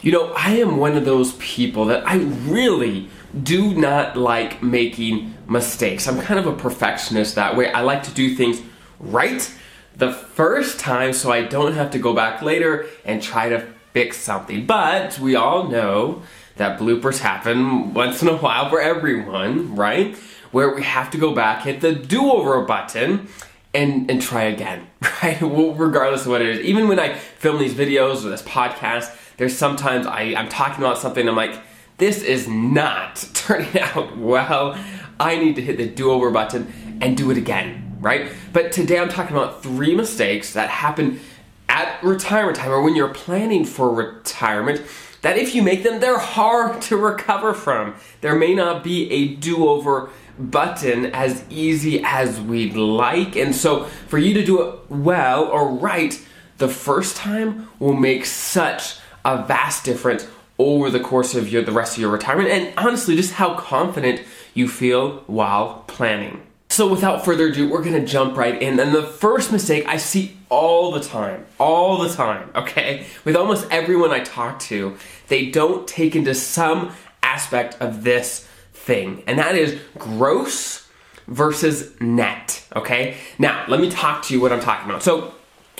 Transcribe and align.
You 0.00 0.12
know, 0.12 0.32
I 0.36 0.56
am 0.56 0.76
one 0.76 0.96
of 0.96 1.04
those 1.04 1.32
people 1.34 1.86
that 1.86 2.06
I 2.06 2.18
really 2.18 3.08
do 3.42 3.74
not 3.74 4.16
like 4.16 4.62
making 4.62 5.34
mistakes. 5.48 6.06
I'm 6.06 6.20
kind 6.20 6.38
of 6.38 6.46
a 6.46 6.54
perfectionist 6.54 7.34
that 7.34 7.56
way. 7.56 7.72
I 7.72 7.80
like 7.80 8.04
to 8.04 8.12
do 8.12 8.34
things 8.36 8.62
right 9.00 9.52
the 9.96 10.12
first 10.12 10.78
time 10.78 11.12
so 11.12 11.32
I 11.32 11.42
don't 11.42 11.72
have 11.72 11.90
to 11.90 11.98
go 11.98 12.14
back 12.14 12.42
later 12.42 12.86
and 13.04 13.20
try 13.20 13.48
to 13.48 13.66
fix 13.92 14.18
something. 14.18 14.66
But 14.66 15.18
we 15.18 15.34
all 15.34 15.66
know 15.68 16.22
that 16.56 16.78
bloopers 16.78 17.18
happen 17.18 17.92
once 17.92 18.22
in 18.22 18.28
a 18.28 18.36
while 18.36 18.70
for 18.70 18.80
everyone, 18.80 19.74
right? 19.74 20.16
Where 20.52 20.74
we 20.74 20.82
have 20.82 21.10
to 21.10 21.18
go 21.18 21.34
back, 21.34 21.62
hit 21.62 21.80
the 21.80 21.92
do 21.92 22.30
over 22.30 22.60
button, 22.62 23.28
and, 23.74 24.10
and 24.10 24.20
try 24.20 24.44
again, 24.44 24.86
right? 25.22 25.40
Well, 25.40 25.74
regardless 25.74 26.22
of 26.22 26.28
what 26.28 26.42
it 26.42 26.48
is. 26.48 26.60
Even 26.60 26.88
when 26.88 26.98
I 26.98 27.14
film 27.14 27.58
these 27.58 27.74
videos 27.74 28.24
or 28.24 28.30
this 28.30 28.42
podcast, 28.42 29.14
there's 29.36 29.56
sometimes 29.56 30.06
I, 30.06 30.34
I'm 30.36 30.48
talking 30.48 30.82
about 30.84 30.98
something, 30.98 31.28
I'm 31.28 31.36
like, 31.36 31.58
this 31.98 32.22
is 32.22 32.48
not 32.48 33.28
turning 33.34 33.80
out 33.80 34.16
well. 34.16 34.78
I 35.20 35.36
need 35.36 35.56
to 35.56 35.62
hit 35.62 35.76
the 35.76 35.88
do 35.88 36.10
over 36.10 36.30
button 36.30 36.98
and 37.00 37.16
do 37.16 37.30
it 37.30 37.36
again, 37.36 37.96
right? 38.00 38.30
But 38.52 38.72
today 38.72 38.98
I'm 38.98 39.08
talking 39.08 39.36
about 39.36 39.62
three 39.62 39.94
mistakes 39.94 40.52
that 40.52 40.68
happen 40.68 41.20
at 41.68 42.02
retirement 42.02 42.56
time 42.56 42.70
or 42.70 42.82
when 42.82 42.96
you're 42.96 43.12
planning 43.12 43.64
for 43.64 43.92
retirement 43.92 44.82
that 45.22 45.36
if 45.36 45.54
you 45.54 45.62
make 45.62 45.82
them, 45.82 46.00
they're 46.00 46.18
hard 46.18 46.80
to 46.82 46.96
recover 46.96 47.54
from. 47.54 47.94
There 48.20 48.34
may 48.34 48.54
not 48.54 48.84
be 48.84 49.10
a 49.10 49.34
do 49.34 49.68
over 49.68 50.10
button 50.38 51.06
as 51.06 51.44
easy 51.50 52.02
as 52.04 52.40
we'd 52.40 52.74
like. 52.74 53.36
And 53.36 53.54
so 53.54 53.84
for 54.08 54.18
you 54.18 54.34
to 54.34 54.44
do 54.44 54.62
it 54.62 54.90
well 54.90 55.44
or 55.44 55.70
right 55.70 56.20
the 56.58 56.68
first 56.68 57.16
time 57.16 57.68
will 57.78 57.94
make 57.94 58.26
such 58.26 58.96
a 59.24 59.44
vast 59.44 59.84
difference 59.84 60.26
over 60.58 60.90
the 60.90 61.00
course 61.00 61.34
of 61.34 61.48
your, 61.48 61.62
the 61.62 61.72
rest 61.72 61.96
of 61.96 62.00
your 62.00 62.10
retirement 62.10 62.48
and 62.48 62.72
honestly 62.76 63.14
just 63.14 63.34
how 63.34 63.54
confident 63.54 64.22
you 64.54 64.68
feel 64.68 65.22
while 65.26 65.84
planning. 65.86 66.42
So 66.68 66.88
without 66.88 67.24
further 67.24 67.46
ado, 67.46 67.68
we're 67.68 67.82
gonna 67.82 68.04
jump 68.04 68.36
right 68.36 68.60
in. 68.60 68.78
And 68.78 68.94
the 68.94 69.02
first 69.02 69.52
mistake 69.52 69.86
I 69.86 69.96
see 69.96 70.36
all 70.48 70.92
the 70.92 71.00
time, 71.00 71.46
all 71.58 71.98
the 71.98 72.08
time, 72.08 72.50
okay? 72.54 73.06
With 73.24 73.36
almost 73.36 73.66
everyone 73.70 74.10
I 74.10 74.20
talk 74.20 74.58
to, 74.60 74.96
they 75.28 75.50
don't 75.50 75.86
take 75.86 76.14
into 76.16 76.34
some 76.34 76.92
aspect 77.22 77.76
of 77.80 78.04
this 78.04 78.48
thing, 78.88 79.22
and 79.26 79.38
that 79.38 79.54
is 79.54 79.78
gross 79.98 80.88
versus 81.28 81.92
net, 82.00 82.66
okay? 82.74 83.18
Now, 83.38 83.66
let 83.68 83.80
me 83.80 83.90
talk 83.90 84.24
to 84.24 84.34
you 84.34 84.40
what 84.40 84.50
I'm 84.50 84.60
talking 84.60 84.88
about. 84.88 85.02
So, 85.02 85.34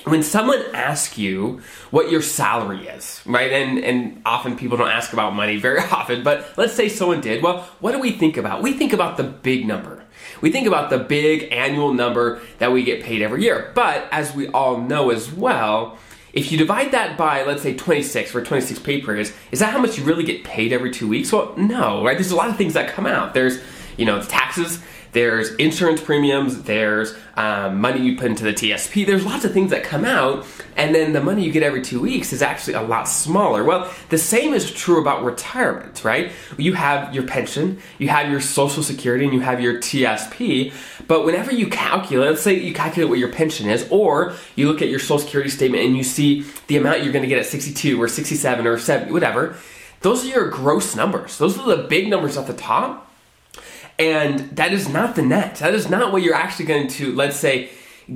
when 0.04 0.22
someone 0.22 0.62
asks 0.74 1.18
you 1.18 1.60
what 1.90 2.10
your 2.10 2.22
salary 2.22 2.86
is, 2.86 3.20
right? 3.26 3.50
And 3.50 3.78
and 3.78 4.22
often 4.24 4.56
people 4.56 4.76
don't 4.76 4.90
ask 4.90 5.12
about 5.12 5.34
money 5.34 5.56
very 5.68 5.80
often, 5.80 6.22
but 6.22 6.54
let's 6.56 6.74
say 6.74 6.88
someone 6.88 7.20
did. 7.20 7.42
Well, 7.42 7.68
what 7.80 7.92
do 7.92 7.98
we 7.98 8.12
think 8.12 8.36
about? 8.36 8.62
We 8.62 8.74
think 8.74 8.92
about 8.92 9.16
the 9.16 9.24
big 9.24 9.66
number. 9.66 10.04
We 10.40 10.52
think 10.52 10.66
about 10.66 10.90
the 10.90 10.98
big 10.98 11.50
annual 11.50 11.92
number 11.94 12.40
that 12.58 12.70
we 12.70 12.84
get 12.84 13.02
paid 13.02 13.22
every 13.22 13.42
year. 13.42 13.72
But 13.74 14.06
as 14.12 14.34
we 14.34 14.48
all 14.48 14.80
know 14.80 15.10
as 15.10 15.32
well, 15.32 15.98
if 16.32 16.52
you 16.52 16.58
divide 16.58 16.92
that 16.92 17.16
by, 17.16 17.42
let's 17.44 17.62
say, 17.62 17.74
26 17.74 18.30
for 18.30 18.42
26 18.42 18.80
pay 18.80 19.00
periods, 19.00 19.32
is 19.50 19.60
that 19.60 19.72
how 19.72 19.78
much 19.78 19.98
you 19.98 20.04
really 20.04 20.24
get 20.24 20.44
paid 20.44 20.72
every 20.72 20.90
two 20.90 21.08
weeks? 21.08 21.32
Well, 21.32 21.54
no, 21.56 22.04
right? 22.04 22.16
There's 22.16 22.30
a 22.30 22.36
lot 22.36 22.48
of 22.48 22.56
things 22.56 22.74
that 22.74 22.92
come 22.92 23.06
out. 23.06 23.34
There's, 23.34 23.60
you 23.96 24.04
know, 24.04 24.18
it's 24.18 24.28
taxes, 24.28 24.82
there's 25.12 25.54
insurance 25.54 26.00
premiums, 26.00 26.62
there's 26.62 27.14
um, 27.34 27.80
money 27.80 28.00
you 28.00 28.16
put 28.16 28.26
into 28.26 28.44
the 28.44 28.52
TSP, 28.52 29.06
there's 29.06 29.24
lots 29.24 29.44
of 29.44 29.52
things 29.52 29.70
that 29.70 29.82
come 29.82 30.04
out, 30.04 30.46
and 30.76 30.94
then 30.94 31.12
the 31.12 31.20
money 31.20 31.44
you 31.44 31.52
get 31.52 31.62
every 31.62 31.82
two 31.82 32.00
weeks 32.00 32.32
is 32.32 32.42
actually 32.42 32.74
a 32.74 32.82
lot 32.82 33.08
smaller. 33.08 33.64
Well, 33.64 33.92
the 34.10 34.18
same 34.18 34.54
is 34.54 34.70
true 34.70 35.00
about 35.00 35.24
retirement, 35.24 36.04
right? 36.04 36.32
You 36.56 36.74
have 36.74 37.14
your 37.14 37.26
pension, 37.26 37.80
you 37.98 38.08
have 38.08 38.30
your 38.30 38.40
Social 38.40 38.82
Security, 38.82 39.24
and 39.24 39.32
you 39.32 39.40
have 39.40 39.60
your 39.60 39.78
TSP, 39.78 40.72
but 41.06 41.24
whenever 41.24 41.52
you 41.52 41.68
calculate, 41.68 42.30
let's 42.30 42.42
say 42.42 42.54
you 42.54 42.74
calculate 42.74 43.08
what 43.08 43.18
your 43.18 43.32
pension 43.32 43.68
is, 43.68 43.86
or 43.90 44.34
you 44.56 44.68
look 44.68 44.82
at 44.82 44.88
your 44.88 45.00
Social 45.00 45.20
Security 45.20 45.50
statement 45.50 45.84
and 45.84 45.96
you 45.96 46.04
see 46.04 46.44
the 46.66 46.76
amount 46.76 47.02
you're 47.02 47.12
gonna 47.12 47.26
get 47.26 47.38
at 47.38 47.46
62 47.46 48.00
or 48.00 48.08
67 48.08 48.66
or 48.66 48.78
70, 48.78 49.12
whatever, 49.12 49.56
those 50.00 50.24
are 50.24 50.28
your 50.28 50.48
gross 50.48 50.94
numbers. 50.94 51.38
Those 51.38 51.58
are 51.58 51.76
the 51.76 51.82
big 51.84 52.08
numbers 52.08 52.36
at 52.36 52.46
the 52.46 52.52
top 52.52 53.07
and 53.98 54.40
that 54.56 54.72
is 54.72 54.88
not 54.88 55.16
the 55.16 55.22
net. 55.22 55.56
That 55.56 55.74
is 55.74 55.90
not 55.90 56.12
what 56.12 56.22
you're 56.22 56.34
actually 56.34 56.66
going 56.66 56.88
to, 56.88 57.14
let's 57.14 57.36
say, 57.36 57.70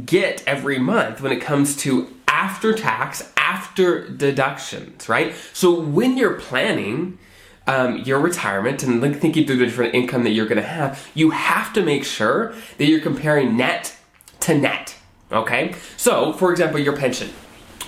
get 0.06 0.43
every 0.47 0.78
month 0.78 1.20
when 1.20 1.32
it 1.32 1.41
comes 1.41 1.76
to 1.78 2.15
after 2.28 2.72
tax, 2.72 3.31
after 3.37 4.09
deductions, 4.09 5.09
right? 5.09 5.34
So 5.53 5.78
when 5.78 6.16
you're 6.16 6.34
planning 6.34 7.19
um, 7.66 7.98
your 7.98 8.19
retirement 8.20 8.82
and 8.82 9.00
thinking 9.20 9.47
through 9.47 9.56
the 9.56 9.66
different 9.66 9.94
income 9.94 10.25
that 10.25 10.31
you're 10.31 10.47
going 10.47 10.60
to 10.60 10.66
have, 10.66 11.09
you 11.15 11.31
have 11.31 11.72
to 11.75 11.82
make 11.82 12.04
sure 12.04 12.54
that 12.78 12.87
you're 12.87 13.00
comparing 13.00 13.56
net 13.56 13.97
to 14.41 14.56
net, 14.56 14.97
okay? 15.31 15.75
So, 15.97 16.32
for 16.32 16.50
example, 16.50 16.81
your 16.81 16.97
pension. 16.97 17.28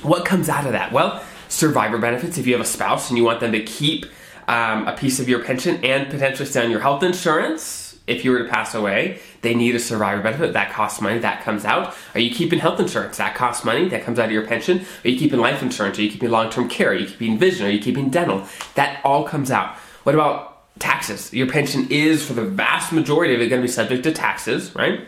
What 0.02 0.24
comes 0.24 0.48
out 0.48 0.66
of 0.66 0.72
that? 0.72 0.92
Well, 0.92 1.24
survivor 1.48 1.98
benefits 1.98 2.36
if 2.36 2.46
you 2.46 2.52
have 2.52 2.60
a 2.60 2.68
spouse 2.68 3.08
and 3.08 3.16
you 3.16 3.24
want 3.24 3.40
them 3.40 3.52
to 3.52 3.62
keep 3.62 4.06
um, 4.46 4.86
a 4.86 4.96
piece 4.96 5.20
of 5.20 5.28
your 5.28 5.42
pension 5.42 5.82
and 5.84 6.10
potentially 6.10 6.46
stay 6.46 6.62
on 6.64 6.70
your 6.70 6.80
health 6.80 7.02
insurance 7.02 7.83
if 8.06 8.24
you 8.24 8.32
were 8.32 8.40
to 8.40 8.48
pass 8.48 8.74
away, 8.74 9.20
they 9.40 9.54
need 9.54 9.74
a 9.74 9.78
survivor 9.78 10.22
benefit. 10.22 10.52
That 10.52 10.72
costs 10.72 11.00
money. 11.00 11.18
That 11.18 11.42
comes 11.42 11.64
out. 11.64 11.94
Are 12.14 12.20
you 12.20 12.34
keeping 12.34 12.58
health 12.58 12.78
insurance? 12.78 13.16
That 13.16 13.34
costs 13.34 13.64
money. 13.64 13.88
That 13.88 14.04
comes 14.04 14.18
out 14.18 14.26
of 14.26 14.32
your 14.32 14.46
pension. 14.46 14.84
Are 15.04 15.08
you 15.08 15.18
keeping 15.18 15.40
life 15.40 15.62
insurance? 15.62 15.98
Are 15.98 16.02
you 16.02 16.10
keeping 16.10 16.30
long 16.30 16.50
term 16.50 16.68
care? 16.68 16.90
Are 16.90 16.94
you 16.94 17.06
keeping 17.06 17.38
vision? 17.38 17.66
Are 17.66 17.70
you 17.70 17.80
keeping 17.80 18.10
dental? 18.10 18.46
That 18.74 19.00
all 19.04 19.24
comes 19.24 19.50
out. 19.50 19.76
What 20.02 20.14
about 20.14 20.78
taxes? 20.78 21.32
Your 21.32 21.46
pension 21.46 21.86
is, 21.90 22.26
for 22.26 22.34
the 22.34 22.44
vast 22.44 22.92
majority 22.92 23.34
of 23.34 23.40
it, 23.40 23.48
going 23.48 23.62
to 23.62 23.66
be 23.66 23.72
subject 23.72 24.02
to 24.04 24.12
taxes, 24.12 24.74
right? 24.74 25.00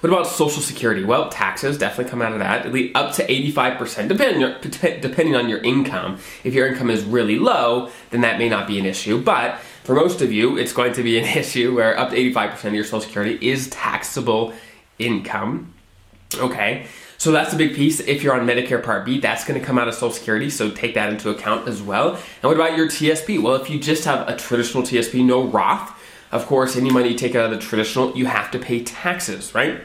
What 0.00 0.12
about 0.12 0.26
Social 0.26 0.60
Security? 0.60 1.02
Well, 1.02 1.30
taxes 1.30 1.78
definitely 1.78 2.10
come 2.10 2.20
out 2.20 2.34
of 2.34 2.40
that, 2.40 2.66
up 2.94 3.14
to 3.14 3.26
85%, 3.26 4.08
depending, 4.08 5.00
depending 5.00 5.34
on 5.34 5.48
your 5.48 5.60
income. 5.60 6.18
If 6.42 6.52
your 6.52 6.66
income 6.66 6.90
is 6.90 7.02
really 7.04 7.38
low, 7.38 7.88
then 8.10 8.20
that 8.20 8.38
may 8.38 8.50
not 8.50 8.66
be 8.66 8.78
an 8.78 8.84
issue. 8.84 9.18
But 9.22 9.58
for 9.84 9.94
most 9.94 10.22
of 10.22 10.32
you, 10.32 10.56
it's 10.56 10.72
going 10.72 10.94
to 10.94 11.02
be 11.02 11.18
an 11.18 11.24
issue 11.38 11.74
where 11.74 11.96
up 11.96 12.10
to 12.10 12.16
85% 12.16 12.64
of 12.64 12.74
your 12.74 12.84
Social 12.84 13.02
Security 13.02 13.38
is 13.46 13.68
taxable 13.70 14.52
income. 14.98 15.72
Okay, 16.36 16.86
so 17.18 17.30
that's 17.30 17.52
a 17.52 17.56
big 17.56 17.74
piece. 17.74 18.00
If 18.00 18.22
you're 18.22 18.34
on 18.34 18.46
Medicare 18.46 18.82
Part 18.82 19.04
B, 19.04 19.20
that's 19.20 19.44
going 19.44 19.60
to 19.60 19.64
come 19.64 19.78
out 19.78 19.86
of 19.86 19.94
Social 19.94 20.10
Security, 20.10 20.50
so 20.50 20.70
take 20.70 20.94
that 20.94 21.10
into 21.12 21.30
account 21.30 21.68
as 21.68 21.80
well. 21.80 22.14
And 22.14 22.42
what 22.42 22.56
about 22.56 22.76
your 22.76 22.88
TSP? 22.88 23.40
Well, 23.40 23.54
if 23.54 23.70
you 23.70 23.78
just 23.78 24.04
have 24.06 24.28
a 24.28 24.36
traditional 24.36 24.82
TSP, 24.82 25.24
no 25.24 25.44
Roth, 25.44 25.92
of 26.32 26.46
course, 26.46 26.76
any 26.76 26.90
money 26.90 27.10
you 27.10 27.14
take 27.14 27.36
out 27.36 27.44
of 27.44 27.50
the 27.52 27.64
traditional, 27.64 28.16
you 28.16 28.26
have 28.26 28.50
to 28.50 28.58
pay 28.58 28.82
taxes, 28.82 29.54
right? 29.54 29.80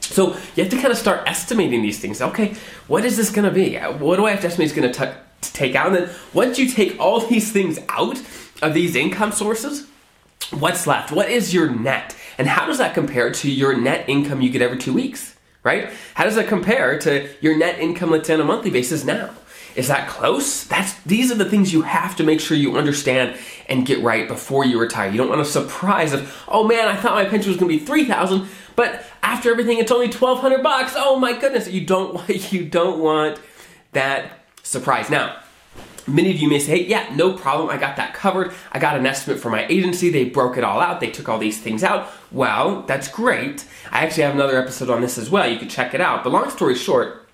So 0.00 0.36
you 0.54 0.64
have 0.64 0.68
to 0.70 0.76
kind 0.76 0.92
of 0.92 0.98
start 0.98 1.26
estimating 1.26 1.80
these 1.80 1.98
things. 1.98 2.20
Okay, 2.20 2.54
what 2.88 3.04
is 3.04 3.16
this 3.16 3.30
going 3.30 3.48
to 3.48 3.54
be? 3.54 3.76
What 3.76 4.16
do 4.16 4.26
I 4.26 4.32
have 4.32 4.40
to 4.40 4.48
estimate 4.48 4.66
is 4.66 4.76
going 4.76 4.92
to 4.92 5.16
take 5.40 5.74
out? 5.74 5.86
And 5.86 5.96
then 5.96 6.10
once 6.34 6.58
you 6.58 6.68
take 6.68 7.00
all 7.00 7.20
these 7.20 7.52
things 7.52 7.78
out 7.88 8.20
of 8.62 8.74
these 8.74 8.96
income 8.96 9.32
sources, 9.32 9.86
what's 10.50 10.86
left? 10.86 11.12
What 11.12 11.30
is 11.30 11.54
your 11.54 11.70
net? 11.70 12.16
And 12.38 12.48
how 12.48 12.66
does 12.66 12.78
that 12.78 12.94
compare 12.94 13.30
to 13.30 13.50
your 13.50 13.76
net 13.76 14.08
income 14.08 14.40
you 14.40 14.50
get 14.50 14.62
every 14.62 14.78
two 14.78 14.92
weeks? 14.92 15.36
Right? 15.62 15.90
How 16.14 16.24
does 16.24 16.34
that 16.34 16.48
compare 16.48 16.98
to 17.00 17.28
your 17.40 17.56
net 17.56 17.78
income, 17.78 18.10
let's 18.10 18.26
say, 18.26 18.34
on 18.34 18.40
a 18.40 18.44
monthly 18.44 18.70
basis 18.70 19.04
now? 19.04 19.30
Is 19.76 19.88
that 19.88 20.08
close? 20.08 20.64
That's 20.64 20.94
these 21.02 21.32
are 21.32 21.36
the 21.36 21.48
things 21.48 21.72
you 21.72 21.82
have 21.82 22.14
to 22.16 22.22
make 22.22 22.40
sure 22.40 22.56
you 22.56 22.76
understand 22.76 23.36
and 23.68 23.84
get 23.84 24.02
right 24.02 24.28
before 24.28 24.64
you 24.64 24.78
retire. 24.78 25.10
You 25.10 25.18
don't 25.18 25.28
want 25.28 25.40
a 25.40 25.44
surprise 25.44 26.12
of, 26.12 26.44
oh 26.46 26.64
man, 26.66 26.86
I 26.86 26.94
thought 26.94 27.14
my 27.14 27.24
pension 27.24 27.50
was 27.50 27.58
gonna 27.58 27.70
be 27.70 27.80
three 27.80 28.04
thousand, 28.04 28.46
but 28.76 29.04
after 29.22 29.50
everything, 29.50 29.78
it's 29.78 29.90
only 29.90 30.08
twelve 30.08 30.38
hundred 30.38 30.62
bucks. 30.62 30.92
Oh 30.96 31.18
my 31.18 31.32
goodness! 31.32 31.68
You 31.68 31.84
don't 31.84 32.28
you 32.52 32.66
don't 32.66 33.00
want 33.00 33.40
that 33.92 34.44
surprise. 34.62 35.10
Now, 35.10 35.40
many 36.06 36.30
of 36.30 36.36
you 36.36 36.48
may 36.48 36.58
say, 36.58 36.78
hey, 36.78 36.86
yeah, 36.86 37.14
no 37.14 37.32
problem. 37.32 37.70
I 37.70 37.76
got 37.76 37.96
that 37.96 38.14
covered. 38.14 38.52
I 38.72 38.78
got 38.78 38.96
an 38.96 39.06
estimate 39.06 39.40
from 39.40 39.52
my 39.52 39.66
agency. 39.66 40.10
They 40.10 40.24
broke 40.24 40.56
it 40.56 40.64
all 40.64 40.80
out. 40.80 41.00
They 41.00 41.10
took 41.10 41.28
all 41.28 41.38
these 41.38 41.60
things 41.60 41.82
out. 41.82 42.10
Well, 42.30 42.82
that's 42.82 43.08
great. 43.08 43.64
I 43.90 44.04
actually 44.04 44.24
have 44.24 44.34
another 44.34 44.58
episode 44.58 44.90
on 44.90 45.00
this 45.00 45.18
as 45.18 45.30
well. 45.30 45.50
You 45.50 45.58
can 45.58 45.68
check 45.68 45.94
it 45.94 46.00
out. 46.00 46.24
But 46.24 46.32
long 46.32 46.50
story 46.50 46.74
short, 46.74 47.26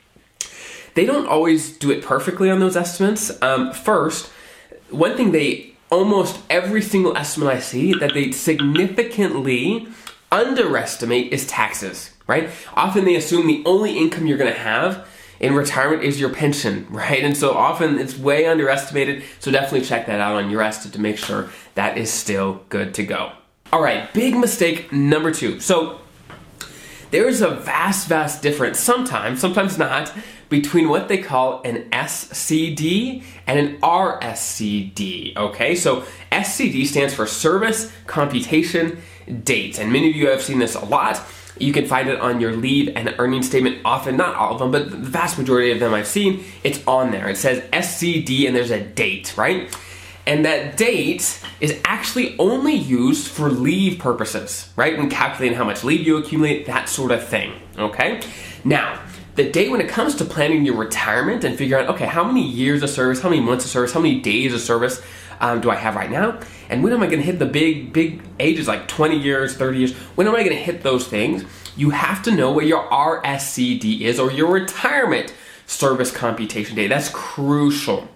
they 0.95 1.05
don't 1.07 1.27
always 1.27 1.77
do 1.77 1.91
it 1.91 2.05
perfectly 2.05 2.51
on 2.51 2.61
those 2.61 2.77
estimates. 2.77 3.31
Um, 3.43 3.73
first, 3.73 4.31
one 4.91 5.17
thing 5.17 5.33
they 5.33 5.75
almost 5.91 6.41
every 6.49 6.83
single 6.83 7.17
estimate 7.17 7.49
I 7.49 7.61
see 7.61 7.93
that 7.95 8.15
they 8.15 8.31
significantly 8.33 9.89
underestimate 10.31 11.33
is 11.33 11.47
taxes, 11.47 12.13
right? 12.27 12.51
Often 12.75 13.05
they 13.05 13.17
assume 13.17 13.47
the 13.47 13.63
only 13.67 13.99
income 13.99 14.27
you're 14.27 14.39
to 14.39 14.59
have 14.59 15.07
in 15.41 15.55
retirement 15.55 16.05
is 16.05 16.21
your 16.21 16.31
pension, 16.31 16.87
right? 16.91 17.25
And 17.25 17.37
so 17.37 17.53
often 17.53 17.99
it's 17.99 18.17
way 18.17 18.47
underestimated. 18.47 19.25
So 19.41 19.51
definitely 19.51 19.87
check 19.87 20.07
that 20.07 20.21
out 20.21 20.37
on 20.37 20.51
your 20.51 20.63
estimate 20.63 20.95
to 20.95 21.01
make 21.01 21.19
sure 21.19 21.49
that 21.75 21.99
is 21.99 22.13
still 22.13 22.63
good 22.69 22.95
to 22.95 23.03
go. 23.03 23.33
All 23.73 23.83
right, 23.83 24.13
big 24.13 24.37
mistake 24.37 24.93
number 24.93 25.33
two. 25.33 25.61
So 25.61 26.01
there 27.11 27.29
is 27.29 27.41
a 27.41 27.51
vast, 27.51 28.09
vast 28.09 28.43
difference, 28.43 28.79
sometimes, 28.81 29.41
sometimes 29.41 29.79
not, 29.79 30.13
between 30.49 30.89
what 30.89 31.09
they 31.09 31.19
call 31.19 31.63
an 31.63 31.89
SCD 31.91 33.23
and 33.47 33.59
an 33.59 33.81
RSCD. 33.81 35.37
Okay, 35.37 35.77
so 35.77 36.05
SCD 36.33 36.87
stands 36.87 37.15
for 37.15 37.27
Service 37.27 37.93
Computation 38.07 39.01
Date, 39.45 39.79
and 39.79 39.93
many 39.93 40.11
of 40.11 40.17
you 40.17 40.29
have 40.29 40.43
seen 40.43 40.59
this 40.59 40.75
a 40.75 40.85
lot. 40.85 41.23
You 41.59 41.73
can 41.73 41.87
find 41.87 42.09
it 42.09 42.21
on 42.21 42.41
your 42.41 42.53
leave 42.53 42.93
and 42.97 43.15
earning 43.19 43.43
statement 43.43 43.79
often, 43.85 44.17
not 44.17 44.35
all 44.35 44.55
of 44.55 44.59
them, 44.59 44.71
but 44.71 44.91
the 44.91 44.97
vast 44.97 45.39
majority 45.39 45.73
of 45.73 45.81
them 45.81 45.93
I've 45.93 46.07
seen, 46.07 46.45
it's 46.65 46.87
on 46.87 47.11
there. 47.11 47.29
It 47.29 47.37
says 47.37 47.63
SCD 47.73 48.47
and 48.47 48.57
there's 48.57 48.71
a 48.71 48.81
date, 48.81 49.37
right? 49.37 49.75
And 50.27 50.45
that 50.45 50.77
date 50.77 51.43
is 51.61 51.81
actually 51.85 52.37
only 52.39 52.75
used 52.75 53.27
for 53.27 53.49
leave 53.49 53.99
purposes, 53.99 54.71
right? 54.77 54.97
When 54.97 55.11
calculating 55.11 55.57
how 55.57 55.65
much 55.65 55.83
leave 55.83 56.07
you 56.07 56.19
accumulate, 56.19 56.67
that 56.67 56.89
sort 56.89 57.11
of 57.11 57.27
thing, 57.27 57.53
okay? 57.79 58.21
Now, 58.65 59.01
the 59.35 59.51
date 59.51 59.71
when 59.71 59.81
it 59.81 59.89
comes 59.89 60.15
to 60.17 60.25
planning 60.25 60.65
your 60.65 60.77
retirement 60.77 61.45
and 61.45 61.57
figuring 61.57 61.85
out, 61.85 61.95
okay, 61.95 62.07
how 62.07 62.25
many 62.25 62.47
years 62.47 62.83
of 62.83 62.91
service, 62.91 63.21
how 63.21 63.31
many 63.31 63.41
months 63.41 63.65
of 63.65 63.71
service, 63.71 63.93
how 63.93 64.01
many 64.01 64.21
days 64.21 64.53
of 64.53 64.61
service 64.61 65.03
um, 65.41 65.61
do 65.61 65.71
I 65.71 65.77
have 65.77 65.97
right 65.97 66.11
now? 66.11 66.39
And 66.69 66.83
when 66.83 66.93
am 66.93 67.03
I 67.03 67.07
going 67.07 67.19
to 67.19 67.25
hit 67.25 67.39
the 67.39 67.47
big, 67.47 67.93
big 67.93 68.23
ages 68.39 68.69
like 68.69 68.89
20 68.89 69.19
years, 69.19 69.57
30 69.57 69.79
years? 69.79 69.93
When 70.15 70.27
am 70.27 70.35
I 70.35 70.45
going 70.45 70.57
to 70.57 70.63
hit 70.63 70.83
those 70.83 71.07
things? 71.07 71.45
You 71.77 71.91
have 71.91 72.23
to 72.25 72.31
know 72.31 72.51
what 72.51 72.67
your 72.67 72.89
RSCD 72.91 74.03
is 74.03 74.21
or 74.21 74.31
your 74.31 74.51
retirement 74.53 75.35
service 75.67 76.11
computation 76.11 76.77
date. 76.77 76.89
That's 76.89 77.09
crucial 77.09 78.09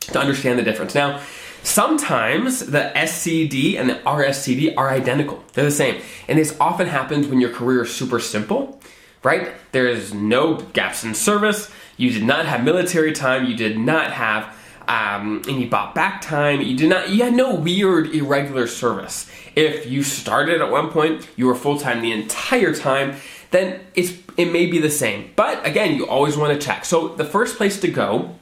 to 0.00 0.18
understand 0.18 0.58
the 0.58 0.62
difference. 0.62 0.94
Now, 0.94 1.20
sometimes 1.62 2.66
the 2.66 2.92
SCD 2.94 3.76
and 3.78 3.90
the 3.90 3.94
RSCD 3.94 4.74
are 4.76 4.90
identical, 4.90 5.42
they're 5.54 5.64
the 5.64 5.70
same. 5.70 6.00
And 6.28 6.38
this 6.38 6.56
often 6.60 6.86
happens 6.86 7.26
when 7.26 7.40
your 7.40 7.50
career 7.50 7.82
is 7.82 7.94
super 7.94 8.20
simple 8.20 8.80
right? 9.22 9.52
There 9.72 9.86
is 9.86 10.14
no 10.14 10.56
gaps 10.56 11.04
in 11.04 11.14
service. 11.14 11.70
You 11.96 12.10
did 12.10 12.24
not 12.24 12.46
have 12.46 12.64
military 12.64 13.12
time. 13.12 13.46
You 13.46 13.56
did 13.56 13.78
not 13.78 14.12
have 14.12 14.54
um, 14.88 15.42
you 15.46 15.68
bought 15.68 15.94
back 15.94 16.22
time. 16.22 16.62
You 16.62 16.76
did 16.76 16.88
not. 16.88 17.10
You 17.10 17.22
had 17.22 17.34
no 17.34 17.54
weird 17.54 18.14
irregular 18.14 18.66
service. 18.66 19.30
If 19.54 19.86
you 19.86 20.02
started 20.02 20.60
at 20.60 20.70
one 20.70 20.90
point, 20.90 21.28
you 21.36 21.46
were 21.46 21.54
full 21.54 21.78
time 21.78 22.00
the 22.00 22.12
entire 22.12 22.74
time. 22.74 23.16
Then 23.50 23.80
it's 23.94 24.14
it 24.36 24.50
may 24.50 24.66
be 24.66 24.78
the 24.78 24.90
same. 24.90 25.30
But 25.36 25.64
again, 25.66 25.96
you 25.96 26.06
always 26.06 26.36
want 26.36 26.58
to 26.58 26.66
check. 26.66 26.84
So 26.84 27.08
the 27.08 27.24
first 27.24 27.56
place 27.56 27.78
to 27.80 27.88
go 27.88 28.34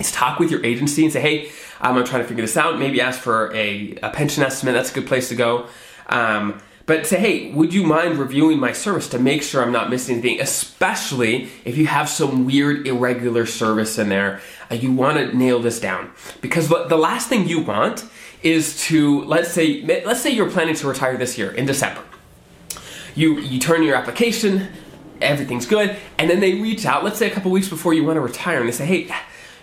is 0.00 0.10
talk 0.10 0.40
with 0.40 0.50
your 0.50 0.64
agency 0.64 1.04
and 1.04 1.12
say, 1.12 1.20
hey, 1.20 1.50
um, 1.80 1.96
I'm 1.96 2.04
trying 2.04 2.22
to 2.22 2.28
figure 2.28 2.42
this 2.42 2.56
out. 2.56 2.78
Maybe 2.78 3.00
ask 3.00 3.20
for 3.20 3.54
a, 3.54 3.96
a 4.02 4.10
pension 4.10 4.42
estimate. 4.42 4.74
That's 4.74 4.90
a 4.90 4.94
good 4.94 5.06
place 5.06 5.28
to 5.28 5.36
go. 5.36 5.68
Um, 6.08 6.60
but 6.86 7.06
say, 7.06 7.18
hey, 7.18 7.52
would 7.52 7.72
you 7.72 7.84
mind 7.84 8.18
reviewing 8.18 8.58
my 8.58 8.72
service 8.72 9.08
to 9.10 9.18
make 9.18 9.42
sure 9.42 9.62
I'm 9.62 9.72
not 9.72 9.88
missing 9.88 10.18
anything, 10.18 10.40
especially 10.40 11.48
if 11.64 11.78
you 11.78 11.86
have 11.86 12.08
some 12.08 12.44
weird 12.44 12.86
irregular 12.86 13.46
service 13.46 13.98
in 13.98 14.10
there. 14.10 14.40
Uh, 14.70 14.74
you 14.74 14.92
want 14.92 15.16
to 15.16 15.36
nail 15.36 15.60
this 15.60 15.80
down 15.80 16.10
because 16.40 16.68
the 16.68 16.96
last 16.96 17.28
thing 17.28 17.48
you 17.48 17.62
want 17.62 18.04
is 18.42 18.78
to 18.84 19.24
let's 19.24 19.50
say 19.50 19.82
let's 20.04 20.20
say 20.20 20.30
you're 20.30 20.50
planning 20.50 20.74
to 20.74 20.86
retire 20.86 21.16
this 21.16 21.38
year 21.38 21.50
in 21.50 21.64
December. 21.64 22.02
You 23.14 23.38
you 23.38 23.58
turn 23.58 23.82
your 23.82 23.96
application, 23.96 24.68
everything's 25.22 25.66
good, 25.66 25.96
and 26.18 26.28
then 26.28 26.40
they 26.40 26.60
reach 26.60 26.84
out. 26.84 27.04
Let's 27.04 27.18
say 27.18 27.30
a 27.30 27.34
couple 27.34 27.50
weeks 27.50 27.68
before 27.68 27.94
you 27.94 28.04
want 28.04 28.16
to 28.16 28.20
retire, 28.20 28.58
and 28.58 28.68
they 28.68 28.72
say, 28.72 28.84
hey 28.84 29.14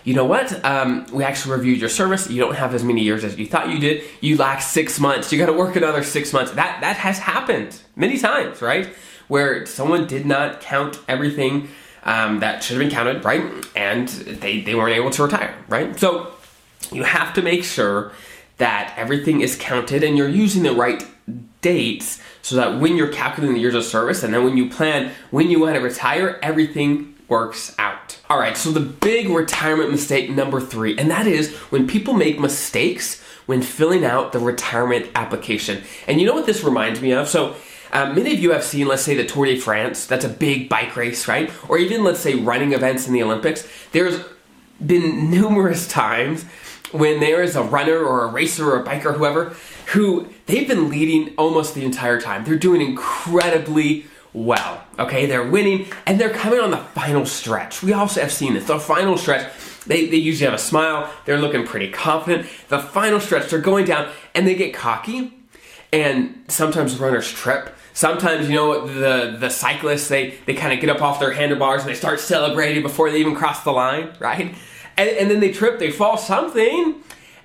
you 0.04 0.14
know 0.14 0.24
what? 0.24 0.64
Um, 0.64 1.06
we 1.12 1.24
actually 1.24 1.56
reviewed 1.56 1.78
your 1.78 1.88
service. 1.88 2.28
You 2.28 2.40
don't 2.40 2.56
have 2.56 2.74
as 2.74 2.82
many 2.82 3.02
years 3.02 3.24
as 3.24 3.38
you 3.38 3.46
thought 3.46 3.70
you 3.70 3.78
did. 3.78 4.02
You 4.20 4.36
lack 4.36 4.60
six 4.60 4.98
months. 4.98 5.32
You 5.32 5.38
got 5.38 5.46
to 5.46 5.52
work 5.52 5.76
another 5.76 6.02
six 6.02 6.32
months. 6.32 6.52
That 6.52 6.80
that 6.80 6.96
has 6.96 7.18
happened 7.18 7.80
many 7.94 8.18
times, 8.18 8.60
right? 8.60 8.88
Where 9.28 9.64
someone 9.66 10.06
did 10.06 10.26
not 10.26 10.60
count 10.60 10.98
everything 11.08 11.68
um, 12.04 12.40
that 12.40 12.62
should 12.62 12.76
have 12.76 12.88
been 12.88 12.94
counted, 12.94 13.24
right? 13.24 13.42
And 13.76 14.08
they 14.08 14.60
they 14.60 14.74
weren't 14.74 14.96
able 14.96 15.10
to 15.10 15.22
retire, 15.22 15.54
right? 15.68 15.98
So 15.98 16.32
you 16.90 17.04
have 17.04 17.32
to 17.34 17.42
make 17.42 17.64
sure 17.64 18.12
that 18.58 18.94
everything 18.96 19.40
is 19.40 19.56
counted 19.56 20.04
and 20.04 20.16
you're 20.16 20.28
using 20.28 20.62
the 20.62 20.72
right 20.72 21.04
dates 21.60 22.20
so 22.42 22.56
that 22.56 22.80
when 22.80 22.96
you're 22.96 23.12
calculating 23.12 23.54
the 23.54 23.60
years 23.60 23.74
of 23.74 23.84
service 23.84 24.22
and 24.22 24.34
then 24.34 24.44
when 24.44 24.56
you 24.56 24.68
plan 24.68 25.12
when 25.30 25.48
you 25.48 25.60
want 25.60 25.76
to 25.76 25.80
retire, 25.80 26.38
everything 26.42 27.11
works 27.28 27.74
out. 27.78 28.18
All 28.28 28.38
right, 28.38 28.56
so 28.56 28.70
the 28.70 28.80
big 28.80 29.28
retirement 29.28 29.90
mistake 29.90 30.30
number 30.30 30.60
three, 30.60 30.96
and 30.98 31.10
that 31.10 31.26
is 31.26 31.54
when 31.70 31.86
people 31.86 32.14
make 32.14 32.38
mistakes 32.38 33.22
when 33.46 33.62
filling 33.62 34.04
out 34.04 34.32
the 34.32 34.38
retirement 34.38 35.10
application. 35.14 35.82
And 36.06 36.20
you 36.20 36.26
know 36.26 36.34
what 36.34 36.46
this 36.46 36.62
reminds 36.62 37.00
me 37.00 37.12
of? 37.12 37.28
So, 37.28 37.56
um, 37.92 38.14
many 38.14 38.32
of 38.32 38.38
you 38.38 38.52
have 38.52 38.64
seen, 38.64 38.86
let's 38.86 39.02
say, 39.02 39.14
the 39.14 39.24
Tour 39.24 39.46
de 39.46 39.58
France. 39.58 40.06
That's 40.06 40.24
a 40.24 40.28
big 40.28 40.68
bike 40.68 40.96
race, 40.96 41.28
right? 41.28 41.50
Or 41.68 41.76
even, 41.76 42.04
let's 42.04 42.20
say, 42.20 42.34
running 42.34 42.72
events 42.72 43.06
in 43.06 43.12
the 43.12 43.22
Olympics. 43.22 43.68
There's 43.92 44.18
been 44.84 45.30
numerous 45.30 45.86
times 45.86 46.44
when 46.92 47.20
there 47.20 47.42
is 47.42 47.56
a 47.56 47.62
runner 47.62 47.98
or 47.98 48.24
a 48.24 48.28
racer 48.28 48.70
or 48.70 48.80
a 48.80 48.84
biker, 48.84 49.16
whoever, 49.16 49.54
who 49.92 50.28
they've 50.46 50.68
been 50.68 50.88
leading 50.88 51.34
almost 51.36 51.74
the 51.74 51.84
entire 51.84 52.20
time. 52.20 52.44
They're 52.44 52.56
doing 52.56 52.80
incredibly 52.80 54.06
well. 54.34 54.82
Okay, 54.98 55.26
they're 55.26 55.46
winning 55.46 55.86
and 56.06 56.20
they're 56.20 56.30
coming 56.30 56.60
on 56.60 56.70
the 56.70 56.78
final 56.78 57.26
stretch. 57.26 57.82
We 57.82 57.92
also 57.92 58.20
have 58.20 58.32
seen 58.32 58.54
this. 58.54 58.66
The 58.66 58.78
final 58.78 59.16
stretch, 59.16 59.50
they, 59.86 60.06
they 60.06 60.16
usually 60.16 60.46
have 60.46 60.54
a 60.54 60.62
smile, 60.62 61.12
they're 61.24 61.40
looking 61.40 61.66
pretty 61.66 61.90
confident. 61.90 62.46
The 62.68 62.78
final 62.78 63.20
stretch, 63.20 63.50
they're 63.50 63.60
going 63.60 63.84
down 63.84 64.10
and 64.34 64.46
they 64.46 64.54
get 64.54 64.74
cocky, 64.74 65.34
and 65.92 66.44
sometimes 66.48 66.98
runners 66.98 67.30
trip. 67.30 67.74
Sometimes, 67.94 68.48
you 68.48 68.54
know, 68.54 68.86
the, 68.86 69.36
the 69.38 69.50
cyclists, 69.50 70.08
they, 70.08 70.30
they 70.46 70.54
kind 70.54 70.72
of 70.72 70.80
get 70.80 70.88
up 70.88 71.02
off 71.02 71.20
their 71.20 71.32
handlebars 71.32 71.82
and 71.82 71.90
they 71.90 71.94
start 71.94 72.20
celebrating 72.20 72.82
before 72.82 73.10
they 73.10 73.18
even 73.18 73.34
cross 73.34 73.62
the 73.64 73.72
line, 73.72 74.10
right? 74.18 74.54
And, 74.96 75.08
and 75.10 75.30
then 75.30 75.40
they 75.40 75.52
trip, 75.52 75.78
they 75.78 75.90
fall 75.90 76.16
something, 76.16 77.02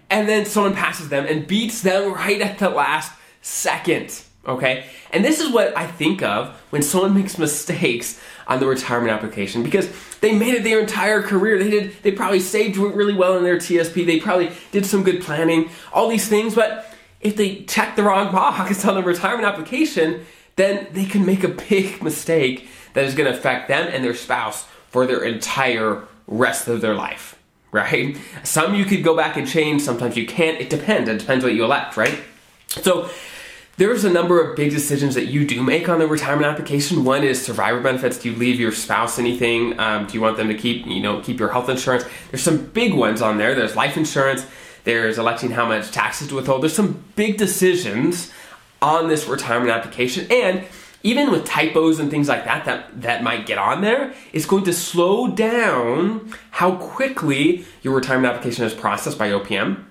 and 0.10 0.30
then 0.30 0.46
someone 0.46 0.74
passes 0.74 1.10
them 1.10 1.26
and 1.26 1.46
beats 1.46 1.82
them 1.82 2.14
right 2.14 2.40
at 2.40 2.60
the 2.60 2.70
last 2.70 3.12
second 3.42 4.24
okay? 4.48 4.86
And 5.12 5.24
this 5.24 5.40
is 5.40 5.52
what 5.52 5.76
I 5.78 5.88
think 5.88 6.22
of 6.22 6.56
when 6.70 6.82
someone 6.82 7.14
makes 7.14 7.38
mistakes 7.38 8.20
on 8.48 8.60
the 8.60 8.68
retirement 8.68 9.12
application 9.12 9.64
because 9.64 9.90
they 10.22 10.38
made 10.38 10.54
it 10.54 10.64
their 10.64 10.80
entire 10.80 11.22
career. 11.22 11.58
They 11.58 11.70
did 11.70 11.96
they 12.04 12.12
probably 12.12 12.40
saved 12.40 12.78
really 12.78 13.14
well 13.14 13.38
in 13.38 13.44
their 13.44 13.58
TSP. 13.58 14.06
They 14.06 14.20
probably 14.20 14.52
did 14.72 14.86
some 14.86 15.04
good 15.04 15.22
planning, 15.22 15.70
all 15.94 16.08
these 16.08 16.28
things, 16.28 16.56
but 16.56 16.94
if 17.20 17.36
they 17.36 17.64
check 17.64 17.96
the 17.96 18.04
wrong 18.04 18.32
box 18.32 18.86
on 18.86 18.96
the 18.96 19.04
retirement 19.04 19.48
application, 19.48 20.26
then 20.56 20.88
they 20.92 21.06
can 21.06 21.26
make 21.26 21.44
a 21.44 21.50
big 21.50 22.02
mistake 22.04 22.68
that 22.94 23.06
is 23.06 23.16
going 23.16 23.32
to 23.32 23.38
affect 23.38 23.68
them 23.68 23.88
and 23.92 24.04
their 24.04 24.16
spouse 24.16 24.66
for 24.90 25.06
their 25.06 25.24
entire 25.24 26.04
rest 26.28 26.68
of 26.68 26.82
their 26.82 26.96
life. 26.96 27.36
Right? 27.72 28.18
Some 28.44 28.76
you 28.76 28.86
could 28.86 29.04
go 29.04 29.16
back 29.16 29.36
and 29.36 29.48
change, 29.48 29.82
sometimes 29.82 30.16
you 30.16 30.26
can't. 30.26 30.60
It 30.60 30.70
depends. 30.70 31.10
It 31.10 31.20
depends 31.20 31.44
what 31.44 31.54
you 31.54 31.66
elect, 31.66 31.98
right? 31.98 32.18
So 32.68 33.10
there's 33.78 34.04
a 34.04 34.10
number 34.10 34.42
of 34.42 34.56
big 34.56 34.72
decisions 34.72 35.14
that 35.14 35.28
you 35.28 35.46
do 35.46 35.62
make 35.62 35.88
on 35.88 36.00
the 36.00 36.08
retirement 36.08 36.48
application. 36.48 37.04
One 37.04 37.24
is 37.24 37.44
survivor 37.44 37.80
benefits. 37.80 38.18
Do 38.18 38.32
you 38.32 38.36
leave 38.36 38.60
your 38.60 38.72
spouse 38.72 39.20
anything? 39.20 39.80
Um, 39.80 40.08
do 40.08 40.16
you 40.16 40.22
want 40.22 40.36
them 40.36 40.48
to 40.48 40.56
keep, 40.56 40.88
you 40.88 41.00
know, 41.00 41.22
keep 41.22 41.40
your 41.40 41.50
health 41.50 41.70
insurance? 41.70 42.04
There's 42.32 42.42
some 42.42 42.66
big 42.66 42.96
ones 42.96 43.22
on 43.22 43.38
there. 43.38 43.54
There's 43.54 43.76
life 43.76 43.96
insurance. 43.96 44.48
There's 44.84 45.20
electing 45.20 45.52
how 45.52 45.68
much 45.68 45.92
taxes 45.92 46.28
to 46.30 46.36
withhold. 46.36 46.64
There's 46.64 46.76
some 46.76 47.04
big 47.16 47.38
decisions 47.38 48.32
on 48.82 49.10
this 49.10 49.28
retirement 49.28 49.70
application, 49.70 50.28
and 50.32 50.64
even 51.04 51.32
with 51.32 51.46
typos 51.46 52.00
and 52.00 52.10
things 52.10 52.28
like 52.28 52.46
that 52.46 52.66
that 52.66 53.02
that 53.02 53.24
might 53.24 53.46
get 53.46 53.58
on 53.58 53.82
there, 53.82 54.14
it's 54.34 54.46
going 54.46 54.64
to 54.66 54.74
slow 54.74 55.28
down 55.28 56.32
how 56.52 56.76
quickly 56.76 57.66
your 57.82 57.96
retirement 57.96 58.34
application 58.34 58.66
is 58.66 58.74
processed 58.74 59.18
by 59.18 59.30
OPM 59.30 59.84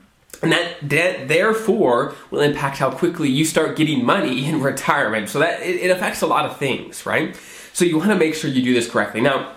and 0.43 0.53
that, 0.53 0.77
that 0.83 1.29
therefore 1.29 2.15
will 2.31 2.41
impact 2.41 2.79
how 2.79 2.91
quickly 2.91 3.29
you 3.29 3.45
start 3.45 3.77
getting 3.77 4.05
money 4.05 4.45
in 4.49 4.61
retirement. 4.61 5.29
So 5.29 5.39
that 5.41 5.63
it, 5.63 5.77
it 5.77 5.91
affects 5.91 6.23
a 6.23 6.27
lot 6.27 6.45
of 6.47 6.57
things, 6.59 7.07
right? 7.07 7.37
So 7.73 7.85
you 7.85 7.99
want 7.99 8.11
to 8.11 8.17
make 8.17 8.35
sure 8.35 8.51
you 8.51 8.63
do 8.63 8.73
this 8.73 8.91
correctly. 8.91 9.21
Now, 9.21 9.53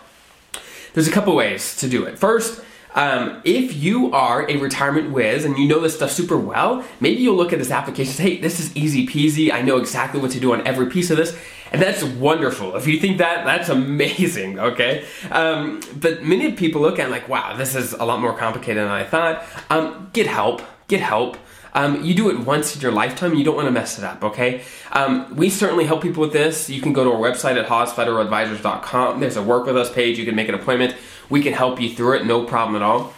there's 0.93 1.07
a 1.07 1.11
couple 1.11 1.35
ways 1.35 1.77
to 1.77 1.87
do 1.87 2.03
it. 2.03 2.19
First, 2.19 2.61
um, 2.95 3.41
if 3.45 3.75
you 3.75 4.11
are 4.13 4.49
a 4.49 4.57
retirement 4.57 5.11
whiz 5.11 5.45
and 5.45 5.57
you 5.57 5.67
know 5.67 5.79
this 5.79 5.95
stuff 5.95 6.11
super 6.11 6.37
well, 6.37 6.83
maybe 6.99 7.21
you'll 7.21 7.35
look 7.35 7.53
at 7.53 7.59
this 7.59 7.71
application 7.71 8.13
say, 8.13 8.23
hey, 8.23 8.37
this 8.41 8.59
is 8.59 8.75
easy 8.75 9.05
peasy. 9.05 9.51
I 9.51 9.61
know 9.61 9.77
exactly 9.77 10.19
what 10.19 10.31
to 10.31 10.39
do 10.39 10.53
on 10.53 10.65
every 10.65 10.87
piece 10.87 11.11
of 11.11 11.17
this. 11.17 11.37
And 11.71 11.81
that's 11.81 12.03
wonderful. 12.03 12.75
If 12.75 12.87
you 12.87 12.99
think 12.99 13.19
that, 13.19 13.45
that's 13.45 13.69
amazing, 13.69 14.59
okay? 14.59 15.05
Um, 15.31 15.81
but 15.95 16.23
many 16.23 16.51
people 16.53 16.81
look 16.81 16.99
at 16.99 17.09
like, 17.09 17.27
wow, 17.29 17.55
this 17.55 17.75
is 17.75 17.93
a 17.93 18.03
lot 18.03 18.19
more 18.19 18.35
complicated 18.35 18.83
than 18.83 18.91
I 18.91 19.03
thought. 19.03 19.43
Um, 19.69 20.09
get 20.13 20.27
help. 20.27 20.61
Get 20.87 21.01
help. 21.01 21.37
Um, 21.73 22.03
you 22.03 22.15
do 22.15 22.29
it 22.29 22.39
once 22.39 22.75
in 22.75 22.81
your 22.81 22.91
lifetime, 22.91 23.35
you 23.35 23.43
don't 23.43 23.55
want 23.55 23.67
to 23.67 23.71
mess 23.71 23.99
it 23.99 24.03
up, 24.03 24.23
okay? 24.23 24.63
Um, 24.91 25.35
we 25.35 25.49
certainly 25.49 25.85
help 25.85 26.01
people 26.01 26.21
with 26.21 26.33
this. 26.33 26.69
You 26.69 26.81
can 26.81 26.93
go 26.93 27.03
to 27.03 27.11
our 27.11 27.19
website 27.19 27.61
at 27.61 27.67
hawsfederaladvisors.com. 27.67 29.19
There's 29.19 29.37
a 29.37 29.43
work 29.43 29.67
with 29.67 29.77
us 29.77 29.91
page. 29.91 30.17
You 30.17 30.25
can 30.25 30.35
make 30.35 30.49
an 30.49 30.55
appointment. 30.55 30.95
We 31.29 31.43
can 31.43 31.53
help 31.53 31.79
you 31.79 31.89
through 31.93 32.17
it, 32.17 32.25
no 32.25 32.43
problem 32.43 32.75
at 32.75 32.81
all. 32.81 33.13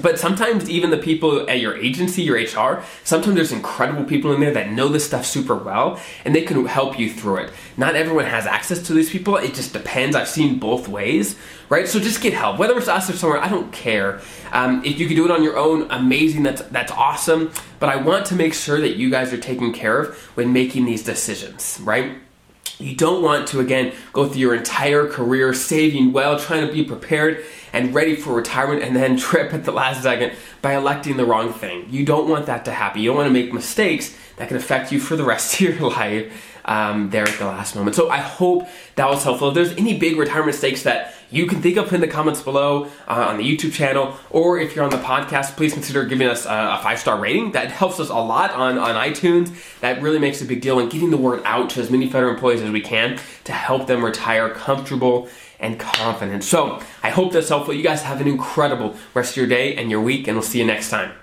But 0.00 0.18
sometimes 0.18 0.68
even 0.68 0.90
the 0.90 0.98
people 0.98 1.48
at 1.48 1.60
your 1.60 1.76
agency, 1.76 2.22
your 2.22 2.36
HR, 2.36 2.82
sometimes 3.04 3.36
there's 3.36 3.52
incredible 3.52 4.04
people 4.04 4.32
in 4.32 4.40
there 4.40 4.52
that 4.52 4.72
know 4.72 4.88
this 4.88 5.06
stuff 5.06 5.24
super 5.24 5.54
well 5.54 6.00
and 6.24 6.34
they 6.34 6.42
can 6.42 6.66
help 6.66 6.98
you 6.98 7.10
through 7.10 7.36
it. 7.36 7.52
Not 7.76 7.94
everyone 7.94 8.24
has 8.24 8.46
access 8.46 8.82
to 8.86 8.92
these 8.92 9.10
people. 9.10 9.36
It 9.36 9.54
just 9.54 9.72
depends. 9.72 10.16
I've 10.16 10.28
seen 10.28 10.58
both 10.58 10.88
ways, 10.88 11.36
right? 11.68 11.86
So 11.86 12.00
just 12.00 12.20
get 12.20 12.32
help. 12.32 12.58
Whether 12.58 12.76
it's 12.76 12.88
us 12.88 13.08
or 13.08 13.12
somewhere, 13.14 13.40
I 13.40 13.48
don't 13.48 13.72
care. 13.72 14.20
Um, 14.52 14.84
if 14.84 14.98
you 14.98 15.06
can 15.06 15.16
do 15.16 15.24
it 15.24 15.30
on 15.30 15.42
your 15.42 15.56
own, 15.56 15.90
amazing. 15.90 16.42
That's 16.42 16.62
that's 16.62 16.92
awesome. 16.92 17.52
But 17.78 17.88
I 17.88 17.96
want 17.96 18.26
to 18.26 18.34
make 18.34 18.54
sure 18.54 18.80
that 18.80 18.96
you 18.96 19.10
guys 19.10 19.32
are 19.32 19.38
taken 19.38 19.72
care 19.72 20.00
of 20.00 20.16
when 20.36 20.52
making 20.52 20.86
these 20.86 21.02
decisions, 21.02 21.78
right? 21.82 22.18
You 22.78 22.96
don't 22.96 23.22
want 23.22 23.48
to, 23.48 23.60
again, 23.60 23.92
go 24.12 24.28
through 24.28 24.40
your 24.40 24.54
entire 24.54 25.06
career 25.06 25.54
saving 25.54 26.12
well, 26.12 26.38
trying 26.38 26.66
to 26.66 26.72
be 26.72 26.84
prepared 26.84 27.44
and 27.72 27.94
ready 27.94 28.16
for 28.16 28.34
retirement, 28.34 28.82
and 28.82 28.94
then 28.94 29.16
trip 29.18 29.52
at 29.54 29.64
the 29.64 29.72
last 29.72 30.02
second 30.02 30.32
by 30.62 30.74
electing 30.74 31.16
the 31.16 31.24
wrong 31.24 31.52
thing. 31.52 31.86
You 31.90 32.04
don't 32.04 32.28
want 32.28 32.46
that 32.46 32.64
to 32.66 32.72
happen. 32.72 33.02
You 33.02 33.10
don't 33.10 33.16
want 33.16 33.28
to 33.28 33.32
make 33.32 33.52
mistakes 33.52 34.16
that 34.36 34.48
can 34.48 34.56
affect 34.56 34.92
you 34.92 35.00
for 35.00 35.16
the 35.16 35.24
rest 35.24 35.54
of 35.60 35.60
your 35.60 35.90
life 35.90 36.53
um, 36.64 37.10
there 37.10 37.24
at 37.24 37.38
the 37.38 37.46
last 37.46 37.74
moment. 37.74 37.96
So 37.96 38.10
I 38.10 38.18
hope 38.18 38.68
that 38.96 39.08
was 39.08 39.22
helpful. 39.24 39.48
If 39.48 39.54
there's 39.54 39.72
any 39.72 39.98
big 39.98 40.16
retirement 40.16 40.46
mistakes 40.46 40.82
that 40.84 41.14
you 41.30 41.46
can 41.46 41.60
think 41.60 41.76
of 41.76 41.92
in 41.92 42.00
the 42.00 42.08
comments 42.08 42.42
below 42.42 42.84
uh, 43.08 43.26
on 43.28 43.38
the 43.38 43.44
YouTube 43.44 43.72
channel, 43.72 44.16
or 44.30 44.58
if 44.58 44.74
you're 44.74 44.84
on 44.84 44.90
the 44.90 44.98
podcast, 44.98 45.56
please 45.56 45.72
consider 45.72 46.04
giving 46.04 46.28
us 46.28 46.46
a, 46.46 46.48
a 46.48 46.80
five 46.82 46.98
star 46.98 47.18
rating. 47.18 47.52
That 47.52 47.70
helps 47.70 47.98
us 47.98 48.08
a 48.08 48.14
lot 48.14 48.52
on, 48.52 48.78
on 48.78 48.94
iTunes. 48.94 49.80
That 49.80 50.00
really 50.00 50.18
makes 50.18 50.40
a 50.42 50.44
big 50.44 50.60
deal 50.60 50.78
in 50.78 50.88
getting 50.88 51.10
the 51.10 51.16
word 51.16 51.42
out 51.44 51.70
to 51.70 51.80
as 51.80 51.90
many 51.90 52.08
federal 52.08 52.34
employees 52.34 52.62
as 52.62 52.70
we 52.70 52.80
can 52.80 53.18
to 53.44 53.52
help 53.52 53.86
them 53.86 54.04
retire 54.04 54.50
comfortable 54.50 55.28
and 55.58 55.78
confident. 55.78 56.44
So 56.44 56.80
I 57.02 57.10
hope 57.10 57.32
that's 57.32 57.48
helpful. 57.48 57.74
You 57.74 57.82
guys 57.82 58.02
have 58.02 58.20
an 58.20 58.28
incredible 58.28 58.96
rest 59.14 59.32
of 59.32 59.36
your 59.38 59.46
day 59.46 59.74
and 59.76 59.90
your 59.90 60.02
week, 60.02 60.28
and 60.28 60.36
we'll 60.36 60.42
see 60.42 60.58
you 60.58 60.66
next 60.66 60.90
time. 60.90 61.14